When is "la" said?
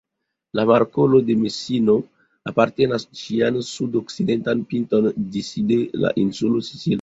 0.59-0.63, 6.07-6.15